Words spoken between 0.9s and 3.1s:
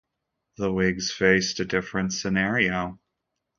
faced a different scenario.